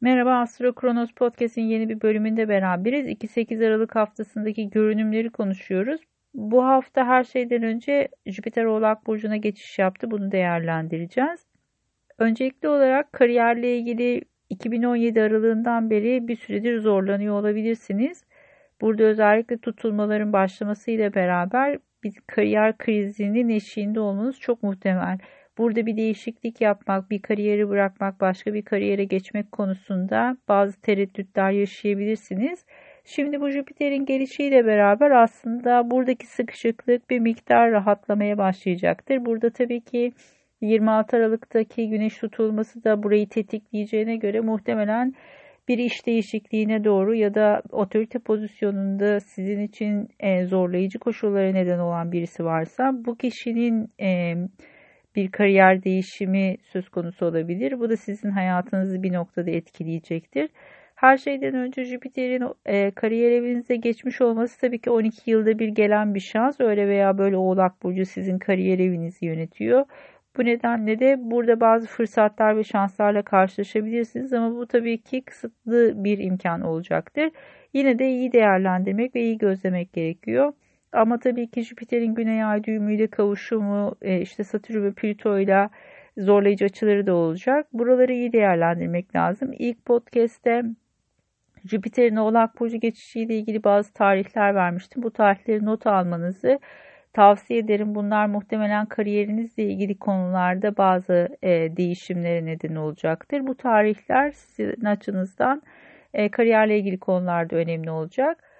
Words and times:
Merhaba 0.00 0.40
Astro 0.40 0.74
Kronos 0.74 1.12
Podcast'in 1.12 1.62
yeni 1.62 1.88
bir 1.88 2.00
bölümünde 2.00 2.48
beraberiz. 2.48 3.06
2-8 3.06 3.66
Aralık 3.66 3.96
haftasındaki 3.96 4.70
görünümleri 4.70 5.30
konuşuyoruz. 5.30 6.00
Bu 6.34 6.64
hafta 6.64 7.06
her 7.06 7.24
şeyden 7.24 7.62
önce 7.62 8.08
Jüpiter 8.26 8.64
Oğlak 8.64 9.06
Burcu'na 9.06 9.36
geçiş 9.36 9.78
yaptı. 9.78 10.10
Bunu 10.10 10.32
değerlendireceğiz. 10.32 11.46
Öncelikli 12.18 12.68
olarak 12.68 13.12
kariyerle 13.12 13.78
ilgili 13.78 14.22
2017 14.50 15.22
aralığından 15.22 15.90
beri 15.90 16.28
bir 16.28 16.36
süredir 16.36 16.80
zorlanıyor 16.80 17.34
olabilirsiniz. 17.40 18.24
Burada 18.80 19.02
özellikle 19.02 19.58
tutulmaların 19.58 20.32
başlamasıyla 20.32 21.14
beraber 21.14 21.78
bir 22.04 22.14
kariyer 22.26 22.78
krizinin 22.78 23.48
eşiğinde 23.48 24.00
olmanız 24.00 24.40
çok 24.40 24.62
muhtemel. 24.62 25.18
Burada 25.58 25.86
bir 25.86 25.96
değişiklik 25.96 26.60
yapmak, 26.60 27.10
bir 27.10 27.22
kariyeri 27.22 27.68
bırakmak, 27.68 28.20
başka 28.20 28.54
bir 28.54 28.62
kariyere 28.62 29.04
geçmek 29.04 29.52
konusunda 29.52 30.36
bazı 30.48 30.80
tereddütler 30.80 31.50
yaşayabilirsiniz. 31.50 32.64
Şimdi 33.04 33.40
bu 33.40 33.50
Jüpiter'in 33.50 34.04
gelişiyle 34.06 34.66
beraber 34.66 35.10
aslında 35.10 35.90
buradaki 35.90 36.26
sıkışıklık 36.26 37.10
bir 37.10 37.18
miktar 37.18 37.70
rahatlamaya 37.70 38.38
başlayacaktır. 38.38 39.24
Burada 39.24 39.50
tabii 39.50 39.80
ki 39.80 40.12
26 40.60 41.16
Aralık'taki 41.16 41.88
güneş 41.88 42.18
tutulması 42.18 42.84
da 42.84 43.02
burayı 43.02 43.28
tetikleyeceğine 43.28 44.16
göre 44.16 44.40
muhtemelen 44.40 45.14
bir 45.68 45.78
iş 45.78 46.06
değişikliğine 46.06 46.84
doğru 46.84 47.14
ya 47.14 47.34
da 47.34 47.62
otorite 47.72 48.18
pozisyonunda 48.18 49.20
sizin 49.20 49.60
için 49.60 50.08
zorlayıcı 50.46 50.98
koşullara 50.98 51.52
neden 51.52 51.78
olan 51.78 52.12
birisi 52.12 52.44
varsa 52.44 52.92
bu 52.94 53.16
kişinin 53.16 53.90
bir 55.16 55.30
kariyer 55.30 55.84
değişimi 55.84 56.56
söz 56.62 56.88
konusu 56.88 57.26
olabilir. 57.26 57.80
Bu 57.80 57.90
da 57.90 57.96
sizin 57.96 58.30
hayatınızı 58.30 59.02
bir 59.02 59.12
noktada 59.12 59.50
etkileyecektir. 59.50 60.50
Her 60.94 61.16
şeyden 61.16 61.54
önce 61.54 61.84
Jüpiter'in 61.84 62.42
e, 62.66 62.90
kariyer 62.90 63.30
evinize 63.30 63.76
geçmiş 63.76 64.20
olması 64.20 64.60
tabii 64.60 64.80
ki 64.80 64.90
12 64.90 65.30
yılda 65.30 65.58
bir 65.58 65.68
gelen 65.68 66.14
bir 66.14 66.20
şans. 66.20 66.60
Öyle 66.60 66.88
veya 66.88 67.18
böyle 67.18 67.36
Oğlak 67.36 67.82
Burcu 67.82 68.04
sizin 68.04 68.38
kariyer 68.38 68.78
evinizi 68.78 69.26
yönetiyor. 69.26 69.84
Bu 70.36 70.44
nedenle 70.44 70.98
de 70.98 71.16
burada 71.18 71.60
bazı 71.60 71.86
fırsatlar 71.86 72.56
ve 72.56 72.64
şanslarla 72.64 73.22
karşılaşabilirsiniz 73.22 74.32
ama 74.32 74.56
bu 74.56 74.66
tabii 74.66 75.02
ki 75.02 75.22
kısıtlı 75.24 76.04
bir 76.04 76.18
imkan 76.18 76.60
olacaktır. 76.60 77.30
Yine 77.72 77.98
de 77.98 78.08
iyi 78.08 78.32
değerlendirmek 78.32 79.14
ve 79.14 79.20
iyi 79.20 79.38
gözlemek 79.38 79.92
gerekiyor. 79.92 80.52
Ama 80.96 81.18
tabii 81.18 81.50
ki 81.50 81.62
Jüpiter'in 81.62 82.14
Güney 82.14 82.44
Ay 82.44 82.64
düğümüyle 82.64 83.06
kavuşumu, 83.06 83.96
e, 84.02 84.20
işte 84.20 84.44
Satürn 84.44 84.82
ve 84.82 84.92
Plüto 84.92 85.38
ile 85.38 85.68
zorlayıcı 86.18 86.64
açıları 86.64 87.06
da 87.06 87.14
olacak. 87.14 87.66
Buraları 87.72 88.12
iyi 88.12 88.32
değerlendirmek 88.32 89.16
lazım. 89.16 89.50
İlk 89.58 89.84
podcast'te 89.84 90.62
Jüpiter'in 91.64 92.16
Oğlak 92.16 92.60
Burcu 92.60 92.80
geçişiyle 92.80 93.38
ilgili 93.38 93.64
bazı 93.64 93.92
tarihler 93.92 94.54
vermiştim. 94.54 95.02
Bu 95.02 95.10
tarihleri 95.10 95.64
not 95.64 95.86
almanızı 95.86 96.58
tavsiye 97.12 97.58
ederim. 97.60 97.94
Bunlar 97.94 98.26
muhtemelen 98.26 98.86
kariyerinizle 98.86 99.64
ilgili 99.64 99.98
konularda 99.98 100.76
bazı 100.76 101.28
e, 101.42 101.76
değişimlere 101.76 102.46
neden 102.46 102.74
olacaktır. 102.74 103.46
Bu 103.46 103.54
tarihler 103.54 104.30
sizin 104.30 104.84
açınızdan 104.84 105.62
e, 106.14 106.30
kariyerle 106.30 106.78
ilgili 106.78 106.98
konularda 106.98 107.56
önemli 107.56 107.90
olacak. 107.90 108.55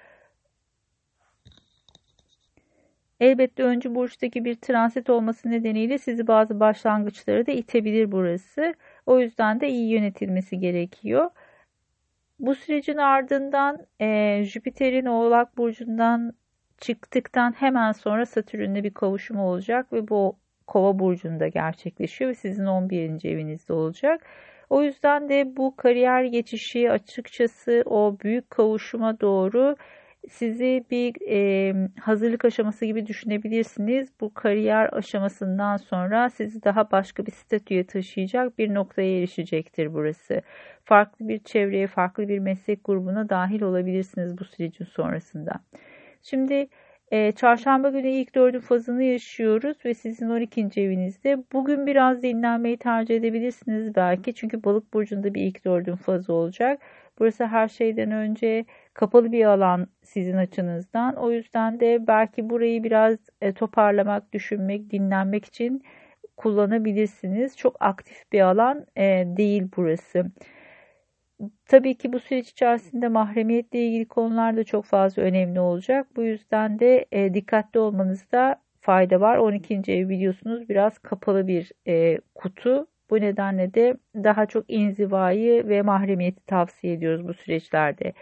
Elbette 3.21 3.63
öncü 3.63 3.95
burçtaki 3.95 4.45
bir 4.45 4.55
transit 4.55 5.11
olması 5.11 5.51
nedeniyle 5.51 5.99
sizi 5.99 6.27
bazı 6.27 6.61
başlangıçlara 6.61 7.47
da 7.47 7.53
itebilir 7.53 8.13
burası. 8.13 8.75
O 9.07 9.21
yüzden 9.21 9.61
de 9.61 9.69
iyi 9.69 9.91
yönetilmesi 9.91 10.59
gerekiyor. 10.59 11.31
Bu 12.39 12.55
sürecin 12.55 12.97
ardından 12.97 13.87
e, 14.01 14.43
Jüpiter'in 14.45 15.07
Oğlak 15.07 15.57
Burcu'ndan 15.57 16.33
çıktıktan 16.79 17.53
hemen 17.53 17.93
sonra 17.93 18.27
Satürn'le 18.27 18.85
bir 18.85 18.95
kavuşum 18.95 19.39
olacak 19.39 19.93
ve 19.93 20.09
bu 20.09 20.39
Kova 20.67 20.99
Burcu'nda 20.99 21.49
gerçekleşiyor 21.49 22.31
ve 22.31 22.35
sizin 22.35 22.67
11. 22.67 23.25
evinizde 23.25 23.73
olacak. 23.73 24.27
O 24.71 24.83
yüzden 24.83 25.29
de 25.29 25.57
bu 25.57 25.77
kariyer 25.77 26.25
geçişi 26.25 26.91
açıkçası 26.91 27.83
o 27.87 28.17
büyük 28.23 28.51
kavuşuma 28.51 29.21
doğru 29.21 29.77
sizi 30.29 30.85
bir 30.91 31.15
e, 31.29 31.75
hazırlık 32.01 32.45
aşaması 32.45 32.85
gibi 32.87 33.07
düşünebilirsiniz. 33.07 34.09
Bu 34.21 34.35
kariyer 34.35 34.89
aşamasından 34.93 35.77
sonra 35.77 36.31
sizi 36.31 36.65
daha 36.65 36.91
başka 36.91 37.27
bir 37.27 37.33
statüye 37.33 37.87
taşıyacak 37.87 38.59
bir 38.59 38.75
noktaya 38.75 39.19
erişecektir 39.19 39.95
burası. 39.95 40.43
Farklı 40.85 41.29
bir 41.29 41.39
çevreye, 41.39 41.87
farklı 41.87 42.29
bir 42.29 42.39
meslek 42.39 42.85
grubuna 42.85 43.29
dahil 43.29 43.63
olabilirsiniz 43.63 44.39
bu 44.39 44.45
sürecin 44.45 44.85
sonrasında. 44.85 45.53
Şimdi 46.23 46.69
e, 47.11 47.33
çarşamba 47.33 47.91
günü 47.91 48.09
ilk 48.09 48.35
dördün 48.35 48.61
fazını 48.61 49.03
yaşıyoruz 49.03 49.77
ve 49.85 49.95
sizin 49.95 50.31
12. 50.31 50.81
evinizde. 50.81 51.45
Bugün 51.53 51.87
biraz 51.87 52.23
dinlenmeyi 52.23 52.77
tercih 52.77 53.17
edebilirsiniz 53.17 53.95
belki. 53.95 54.35
Çünkü 54.35 54.65
balık 54.65 54.95
burcunda 54.95 55.35
bir 55.35 55.41
ilk 55.43 55.65
dördün 55.65 55.97
fazı 55.97 56.33
olacak. 56.33 56.81
Burası 57.19 57.47
her 57.47 57.69
şeyden 57.69 58.11
önce 58.11 58.65
kapalı 58.95 59.33
bir 59.33 59.45
alan 59.45 59.87
sizin 60.03 60.37
açınızdan. 60.37 61.17
O 61.17 61.31
yüzden 61.31 61.81
de 61.81 62.07
belki 62.07 62.51
burayı 62.51 62.85
biraz 62.85 63.19
e, 63.41 63.53
toparlamak, 63.55 64.33
düşünmek, 64.33 64.91
dinlenmek 64.91 65.45
için 65.45 65.83
kullanabilirsiniz. 66.37 67.57
Çok 67.57 67.77
aktif 67.81 68.33
bir 68.33 68.41
alan 68.41 68.87
e, 68.97 69.25
değil 69.37 69.69
burası. 69.77 70.27
Tabii 71.67 71.99
ki 71.99 72.13
bu 72.13 72.21
süreç 72.21 72.51
içerisinde 72.51 73.09
mahremiyetle 73.09 73.87
ilgili 73.87 74.09
konular 74.09 74.57
da 74.57 74.65
çok 74.65 74.85
fazla 74.85 75.23
önemli 75.23 75.61
olacak. 75.61 76.07
Bu 76.17 76.23
yüzden 76.23 76.79
de 76.79 77.07
e, 77.13 77.35
dikkatli 77.35 77.81
olmanızda 77.81 78.63
fayda 78.81 79.21
var. 79.21 79.37
12. 79.37 79.93
ev 79.93 80.09
biliyorsunuz 80.09 80.69
biraz 80.69 80.99
kapalı 80.99 81.47
bir 81.47 81.73
kutu. 82.35 82.87
Bu 83.11 83.21
nedenle 83.21 83.75
de 83.75 83.95
daha 84.15 84.47
çok 84.47 84.65
inzivayı 84.69 85.69
ve 85.69 85.83
mahremiyeti 85.83 86.47
tavsiye 86.47 86.93
ediyoruz 86.93 87.29
bu 87.29 87.35
süreçlerde. 87.35 88.13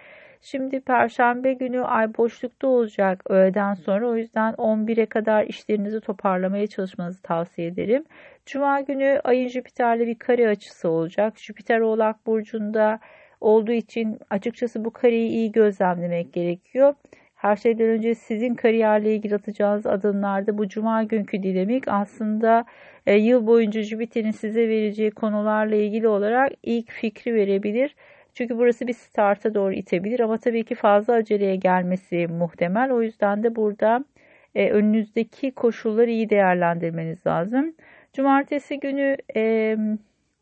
Şimdi 0.40 0.80
perşembe 0.80 1.52
günü 1.52 1.80
ay 1.80 2.16
boşlukta 2.16 2.66
olacak 2.66 3.22
öğleden 3.30 3.74
sonra. 3.74 4.08
O 4.08 4.16
yüzden 4.16 4.54
11'e 4.54 5.06
kadar 5.06 5.44
işlerinizi 5.44 6.00
toparlamaya 6.00 6.66
çalışmanızı 6.66 7.22
tavsiye 7.22 7.68
ederim. 7.68 8.04
Cuma 8.46 8.80
günü 8.80 9.20
ayın 9.24 9.48
Jüpiter'le 9.48 10.06
bir 10.06 10.18
kare 10.18 10.48
açısı 10.48 10.88
olacak. 10.88 11.38
Jüpiter 11.38 11.80
Oğlak 11.80 12.26
Burcu'nda 12.26 12.98
olduğu 13.40 13.72
için 13.72 14.18
açıkçası 14.30 14.84
bu 14.84 14.90
kareyi 14.90 15.28
iyi 15.28 15.52
gözlemlemek 15.52 16.32
gerekiyor. 16.32 16.94
Her 17.34 17.56
şeyden 17.56 17.88
önce 17.88 18.14
sizin 18.14 18.54
kariyerle 18.54 19.14
ilgili 19.14 19.34
atacağınız 19.34 19.86
adımlarda 19.86 20.58
bu 20.58 20.68
cuma 20.68 21.02
günkü 21.02 21.42
dinamik 21.42 21.88
aslında 21.88 22.64
e, 23.06 23.14
yıl 23.14 23.46
boyunca 23.46 23.82
Jüpiter'in 23.82 24.30
size 24.30 24.68
vereceği 24.68 25.10
konularla 25.10 25.74
ilgili 25.76 26.08
olarak 26.08 26.52
ilk 26.62 26.90
fikri 26.90 27.34
verebilir. 27.34 27.94
Çünkü 28.34 28.58
burası 28.58 28.86
bir 28.86 28.92
starta 28.92 29.54
doğru 29.54 29.72
itebilir 29.72 30.20
ama 30.20 30.38
tabii 30.38 30.64
ki 30.64 30.74
fazla 30.74 31.14
aceleye 31.14 31.56
gelmesi 31.56 32.26
muhtemel. 32.26 32.90
O 32.90 33.02
yüzden 33.02 33.42
de 33.42 33.56
burada 33.56 34.04
e, 34.54 34.70
önünüzdeki 34.70 35.50
koşulları 35.50 36.10
iyi 36.10 36.30
değerlendirmeniz 36.30 37.26
lazım. 37.26 37.74
Cumartesi 38.12 38.80
günü 38.80 39.16
e, 39.36 39.76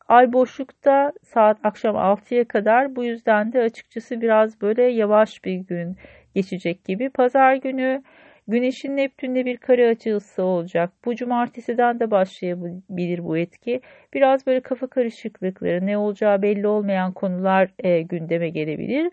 ay 0.09 0.33
boşlukta 0.33 1.13
saat 1.23 1.59
akşam 1.65 1.97
6'ya 1.97 2.45
kadar 2.49 2.97
bu 2.97 3.05
yüzden 3.05 3.53
de 3.53 3.61
açıkçası 3.61 4.21
biraz 4.21 4.61
böyle 4.61 4.83
yavaş 4.83 5.45
bir 5.45 5.55
gün 5.55 5.97
geçecek 6.35 6.85
gibi. 6.85 7.11
Pazar 7.11 7.55
günü 7.55 8.03
Güneşin 8.49 8.97
Neptün'de 8.97 9.45
bir 9.45 9.57
kare 9.57 9.89
açısı 9.89 10.43
olacak. 10.43 10.93
Bu 11.05 11.17
cumartesiden 11.17 12.01
de 12.01 12.11
başlayabilir 12.11 13.25
bu 13.25 13.39
etki. 13.39 13.81
Biraz 14.15 14.47
böyle 14.47 14.61
kafa 14.61 14.87
karışıklıkları, 14.87 15.87
ne 15.87 15.99
olacağı 15.99 16.43
belli 16.43 16.67
olmayan 16.67 17.13
konular 17.13 17.71
e, 17.79 18.03
gündeme 18.03 18.49
gelebilir. 18.49 19.13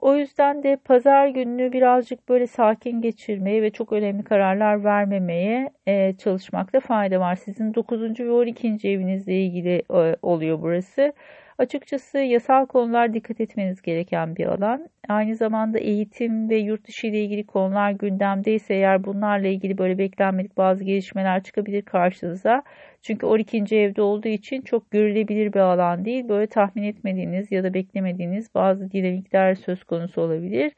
O 0.00 0.16
yüzden 0.16 0.62
de 0.62 0.76
pazar 0.84 1.28
gününü 1.28 1.72
birazcık 1.72 2.28
böyle 2.28 2.46
sakin 2.46 3.00
geçirmeye 3.00 3.62
ve 3.62 3.70
çok 3.70 3.92
önemli 3.92 4.24
kararlar 4.24 4.84
vermemeye 4.84 5.70
e, 5.86 6.16
çalışmakta 6.16 6.80
fayda 6.80 7.20
var. 7.20 7.36
Sizin 7.36 7.74
9. 7.74 8.20
ve 8.20 8.32
12. 8.32 8.68
evinizle 8.88 9.34
ilgili 9.42 9.82
e, 9.90 10.16
oluyor 10.22 10.62
burası. 10.62 11.12
Açıkçası 11.60 12.18
yasal 12.18 12.66
konular 12.66 13.14
dikkat 13.14 13.40
etmeniz 13.40 13.82
gereken 13.82 14.36
bir 14.36 14.46
alan. 14.46 14.88
Aynı 15.08 15.36
zamanda 15.36 15.78
eğitim 15.78 16.50
ve 16.50 16.56
yurt 16.56 16.88
dışı 16.88 17.06
ile 17.06 17.24
ilgili 17.24 17.46
konular 17.46 17.90
gündemdeyse 17.90 18.74
eğer 18.74 19.04
bunlarla 19.04 19.48
ilgili 19.48 19.78
böyle 19.78 19.98
beklenmedik 19.98 20.56
bazı 20.56 20.84
gelişmeler 20.84 21.42
çıkabilir 21.42 21.82
karşınıza. 21.82 22.62
Çünkü 23.02 23.26
12. 23.26 23.76
evde 23.76 24.02
olduğu 24.02 24.28
için 24.28 24.62
çok 24.62 24.90
görülebilir 24.90 25.52
bir 25.52 25.60
alan 25.60 26.04
değil. 26.04 26.28
Böyle 26.28 26.46
tahmin 26.46 26.82
etmediğiniz 26.82 27.52
ya 27.52 27.64
da 27.64 27.74
beklemediğiniz 27.74 28.54
bazı 28.54 28.90
dinamikler 28.90 29.54
söz 29.54 29.84
konusu 29.84 30.20
olabilir. 30.20 30.72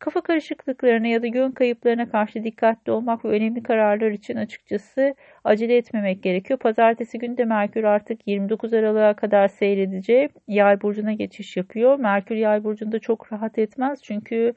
Kafa 0.00 0.20
karışıklıklarına 0.20 1.06
ya 1.06 1.22
da 1.22 1.26
yön 1.26 1.50
kayıplarına 1.50 2.10
karşı 2.10 2.44
dikkatli 2.44 2.92
olmak 2.92 3.24
ve 3.24 3.28
önemli 3.28 3.62
kararlar 3.62 4.10
için 4.10 4.36
açıkçası 4.36 5.14
acele 5.44 5.76
etmemek 5.76 6.22
gerekiyor. 6.22 6.58
Pazartesi 6.58 7.18
günü 7.18 7.36
de 7.38 7.44
Merkür 7.44 7.84
artık 7.84 8.28
29 8.28 8.74
Aralık'a 8.74 9.14
kadar 9.14 9.48
seyredeceği 9.48 10.28
yay 10.48 10.80
burcuna 10.82 11.12
geçiş 11.12 11.56
yapıyor. 11.56 11.98
Merkür 11.98 12.36
yay 12.36 12.64
burcunda 12.64 12.98
çok 12.98 13.32
rahat 13.32 13.58
etmez 13.58 14.02
çünkü 14.02 14.54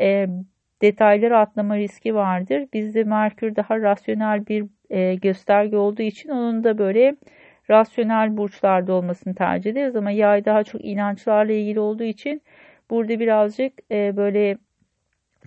e, 0.00 0.26
detayları 0.82 1.38
atlama 1.38 1.76
riski 1.76 2.14
vardır. 2.14 2.66
Bizde 2.72 3.04
Merkür 3.04 3.56
daha 3.56 3.80
rasyonel 3.80 4.46
bir 4.46 4.64
e, 4.90 5.14
gösterge 5.14 5.76
olduğu 5.76 6.02
için 6.02 6.28
onun 6.28 6.64
da 6.64 6.78
böyle 6.78 7.16
rasyonel 7.70 8.36
burçlarda 8.36 8.92
olmasını 8.92 9.34
tercih 9.34 9.70
ederiz 9.70 9.96
ama 9.96 10.10
yay 10.10 10.44
daha 10.44 10.64
çok 10.64 10.84
inançlarla 10.84 11.52
ilgili 11.52 11.80
olduğu 11.80 12.04
için 12.04 12.42
burada 12.90 13.20
birazcık 13.20 13.72
e, 13.90 14.16
böyle 14.16 14.58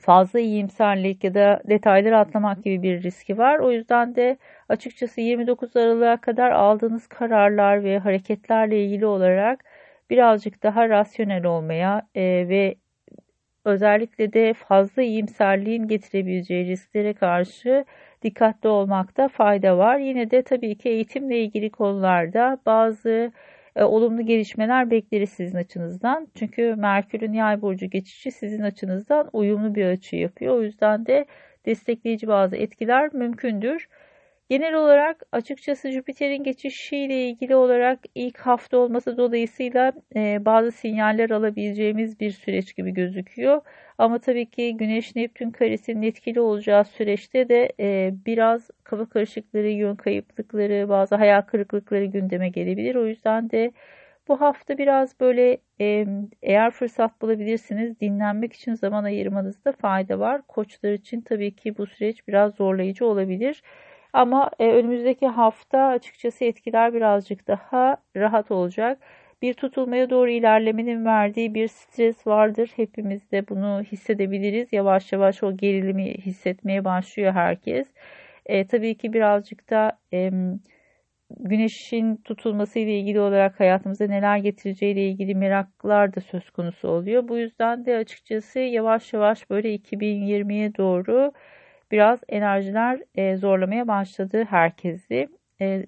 fazla 0.02 0.40
iyimserlik 0.40 1.24
ya 1.24 1.34
da 1.34 1.62
detayları 1.70 2.18
atlamak 2.18 2.64
gibi 2.64 2.84
bir 2.84 3.04
riski 3.04 3.38
var. 3.38 3.60
O 3.60 3.72
yüzden 3.72 4.16
de 4.16 4.38
açıkçası 4.70 5.22
29 5.22 5.76
Aralık'a 5.76 6.22
kadar 6.22 6.52
aldığınız 6.52 7.08
kararlar 7.08 7.84
ve 7.84 8.00
hareketlerle 8.00 8.86
ilgili 8.86 9.06
olarak 9.06 9.66
birazcık 10.10 10.64
daha 10.64 10.90
rasyonel 10.90 11.46
olmaya 11.46 12.08
e, 12.16 12.22
ve 12.50 12.76
özellikle 13.66 14.34
de 14.34 14.54
fazla 14.54 15.02
iyimserliğin 15.02 15.88
getirebileceği 15.88 16.66
risklere 16.68 17.14
karşı 17.14 17.86
dikkatli 18.22 18.70
olmakta 18.70 19.28
fayda 19.28 19.78
var. 19.78 19.98
Yine 19.98 20.32
de 20.32 20.44
tabii 20.44 20.78
ki 20.78 20.90
eğitimle 20.90 21.40
ilgili 21.40 21.70
konularda 21.72 22.58
bazı 22.66 23.32
e, 23.76 23.84
olumlu 23.84 24.26
gelişmeler 24.26 24.92
bekleriz 24.92 25.30
sizin 25.30 25.58
açınızdan. 25.58 26.28
Çünkü 26.36 26.76
Merkür'ün 26.76 27.34
yay 27.34 27.62
burcu 27.62 27.86
geçişi 27.90 28.32
sizin 28.32 28.62
açınızdan 28.62 29.30
uyumlu 29.34 29.76
bir 29.76 29.86
açı 29.86 30.16
yapıyor. 30.16 30.56
O 30.56 30.64
yüzden 30.64 31.06
de 31.06 31.26
destekleyici 31.66 32.28
bazı 32.28 32.56
etkiler 32.56 33.14
mümkündür. 33.14 33.88
Genel 34.50 34.74
olarak 34.74 35.24
açıkçası 35.32 35.92
Jüpiter'in 35.92 36.44
geçişiyle 36.44 37.28
ilgili 37.30 37.56
olarak 37.56 38.00
ilk 38.16 38.40
hafta 38.40 38.78
olması 38.78 39.18
dolayısıyla 39.18 39.94
e, 40.16 40.46
bazı 40.46 40.72
sinyaller 40.72 41.30
alabileceğimiz 41.30 42.20
bir 42.20 42.32
süreç 42.32 42.76
gibi 42.76 42.92
gözüküyor. 42.94 43.62
Ama 43.98 44.20
tabii 44.20 44.50
ki 44.50 44.78
Güneş 44.78 45.16
Neptün 45.16 45.52
karesinin 45.52 46.02
etkili 46.02 46.40
olacağı 46.40 46.86
süreçte 46.86 47.50
de 47.50 47.74
e, 47.80 48.14
biraz 48.26 48.70
kafa 48.98 49.10
karışıkları, 49.10 49.68
yön 49.70 49.96
kayıplıkları, 49.96 50.90
bazı 50.90 51.16
hayal 51.16 51.42
kırıklıkları 51.42 52.06
gündeme 52.06 52.50
gelebilir. 52.50 52.96
O 52.96 53.08
yüzden 53.08 53.50
de 53.50 53.72
bu 54.28 54.42
hafta 54.42 54.78
biraz 54.78 55.20
böyle 55.20 55.58
eğer 56.42 56.72
fırsat 56.72 57.22
bulabilirsiniz 57.22 58.00
dinlenmek 58.00 58.54
için 58.54 58.74
zaman 58.74 59.04
ayırmanızda 59.04 59.72
fayda 59.72 60.20
var. 60.20 60.42
Koçlar 60.48 60.92
için 60.94 61.22
tabii 61.22 61.56
ki 61.56 61.78
bu 61.78 61.88
süreç 61.88 62.28
biraz 62.28 62.56
zorlayıcı 62.56 63.06
olabilir. 63.06 63.64
Ama 64.14 64.52
e, 64.60 64.68
önümüzdeki 64.72 65.28
hafta 65.28 65.80
açıkçası 65.88 66.46
etkiler 66.46 66.94
birazcık 66.94 67.48
daha 67.48 67.98
rahat 68.16 68.52
olacak. 68.52 69.00
Bir 69.42 69.54
tutulmaya 69.54 70.10
doğru 70.10 70.30
ilerlemenin 70.30 71.06
verdiği 71.06 71.54
bir 71.54 71.68
stres 71.68 72.28
vardır. 72.28 72.72
Hepimiz 72.76 73.32
de 73.32 73.48
bunu 73.50 73.84
hissedebiliriz. 73.92 74.74
Yavaş 74.74 75.12
yavaş 75.14 75.44
o 75.44 75.58
gerilimi 75.58 76.14
hissetmeye 76.14 76.86
başlıyor 76.86 77.34
herkes. 77.34 77.88
E, 78.46 78.68
tabii 78.68 78.98
ki 78.98 79.14
birazcık 79.14 79.70
da 79.70 80.00
e, 80.14 80.32
güneşin 81.40 82.16
tutulması 82.16 82.80
ile 82.80 83.00
ilgili 83.00 83.20
olarak 83.20 83.60
hayatımıza 83.60 84.08
neler 84.08 84.38
getireceği 84.38 84.94
ile 84.94 85.08
ilgili 85.08 85.36
meraklar 85.36 86.16
da 86.16 86.22
söz 86.22 86.50
konusu 86.50 86.88
oluyor. 86.88 87.28
Bu 87.28 87.38
yüzden 87.38 87.86
de 87.86 87.98
açıkçası 87.98 88.60
yavaş 88.60 89.14
yavaş 89.14 89.50
böyle 89.50 89.76
2020'ye 89.76 90.76
doğru 90.76 91.32
biraz 91.92 92.20
enerjiler 92.30 93.00
e, 93.16 93.36
zorlamaya 93.38 93.88
başladı 93.88 94.46
herkesi. 94.50 95.28
E, 95.62 95.86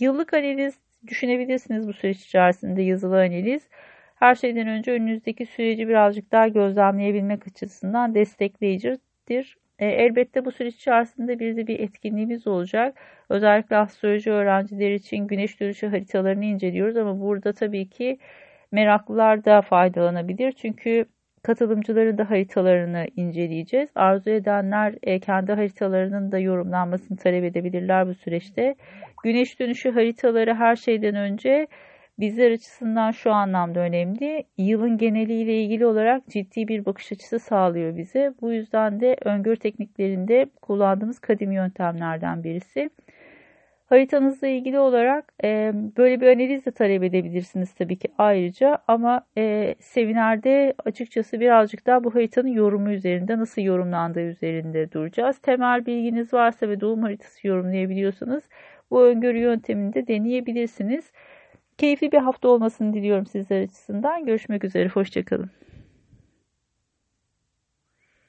yıllık 0.00 0.34
analiz 0.34 0.74
düşünebilirsiniz 1.06 1.88
bu 1.88 1.92
süreç 1.92 2.18
içerisinde 2.20 2.82
yazılı 2.82 3.16
analiz. 3.16 3.68
Her 4.14 4.34
şeyden 4.34 4.68
önce 4.68 4.92
önünüzdeki 4.92 5.46
süreci 5.46 5.88
birazcık 5.88 6.32
daha 6.32 6.48
gözlemleyebilmek 6.48 7.46
açısından 7.46 8.14
destekleyicidir. 8.14 9.56
E, 9.80 9.86
elbette 9.86 10.44
bu 10.44 10.52
süreç 10.52 10.74
içerisinde 10.74 11.38
bir 11.38 11.56
de 11.56 11.66
bir 11.66 11.80
etkinliğimiz 11.80 12.46
olacak. 12.46 12.96
Özellikle 13.28 13.76
astroloji 13.76 14.30
öğrencileri 14.30 14.94
için 14.94 15.26
güneş 15.26 15.60
dönüşü 15.60 15.86
haritalarını 15.86 16.44
inceliyoruz 16.44 16.96
ama 16.96 17.20
burada 17.20 17.52
tabii 17.52 17.88
ki 17.88 18.18
meraklılar 18.72 19.44
da 19.44 19.62
faydalanabilir. 19.62 20.52
Çünkü 20.52 21.04
katılımcıların 21.42 22.18
da 22.18 22.30
haritalarını 22.30 23.06
inceleyeceğiz. 23.16 23.90
Arzu 23.94 24.30
edenler 24.30 24.94
e, 25.02 25.20
kendi 25.20 25.52
haritalarının 25.52 26.32
da 26.32 26.38
yorumlanmasını 26.38 27.18
talep 27.18 27.44
edebilirler 27.44 28.08
bu 28.08 28.14
süreçte. 28.14 28.74
Güneş 29.24 29.60
dönüşü 29.60 29.90
haritaları 29.90 30.54
her 30.54 30.76
şeyden 30.76 31.14
önce 31.14 31.66
bizler 32.18 32.50
açısından 32.50 33.10
şu 33.10 33.32
anlamda 33.32 33.80
önemli. 33.80 34.44
Yılın 34.58 34.98
geneliyle 34.98 35.62
ilgili 35.62 35.86
olarak 35.86 36.28
ciddi 36.28 36.68
bir 36.68 36.84
bakış 36.84 37.12
açısı 37.12 37.38
sağlıyor 37.38 37.96
bize. 37.96 38.34
Bu 38.40 38.52
yüzden 38.52 39.00
de 39.00 39.16
öngörü 39.24 39.56
tekniklerinde 39.56 40.46
kullandığımız 40.62 41.18
kadim 41.18 41.52
yöntemlerden 41.52 42.44
birisi. 42.44 42.90
Haritanızla 43.90 44.46
ilgili 44.48 44.78
olarak 44.78 45.32
e, 45.44 45.72
böyle 45.74 46.20
bir 46.20 46.26
analiz 46.26 46.66
de 46.66 46.70
talep 46.70 47.02
edebilirsiniz 47.02 47.74
tabii 47.74 47.98
ki 47.98 48.08
ayrıca 48.18 48.78
ama 48.88 49.26
e, 49.38 49.74
seminerde 49.80 50.74
açıkçası 50.84 51.40
birazcık 51.40 51.86
daha 51.86 52.04
bu 52.04 52.14
haritanın 52.14 52.48
yorumu 52.48 52.90
üzerinde 52.90 53.38
nasıl 53.38 53.62
yorumlandığı 53.62 54.20
üzerinde 54.20 54.92
duracağız. 54.92 55.38
Temel 55.38 55.86
bilginiz 55.86 56.34
varsa 56.34 56.68
ve 56.68 56.80
doğum 56.80 57.02
haritası 57.02 57.46
yorumlayabiliyorsanız 57.46 58.42
bu 58.90 59.02
öngörü 59.04 59.38
yöntemini 59.38 59.94
de 59.94 60.06
deneyebilirsiniz. 60.06 61.12
Keyifli 61.80 62.12
bir 62.12 62.18
hafta 62.18 62.48
olmasını 62.48 62.94
diliyorum 62.94 63.26
sizler 63.26 63.62
açısından. 63.62 64.26
Görüşmek 64.26 64.64
üzere, 64.64 64.88
hoşçakalın. 64.88 65.50